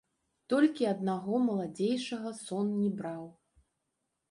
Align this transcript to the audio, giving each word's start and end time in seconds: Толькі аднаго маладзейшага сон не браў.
Толькі 0.53 0.87
аднаго 0.93 1.43
маладзейшага 1.51 2.29
сон 2.41 2.75
не 2.83 2.91
браў. 3.03 3.23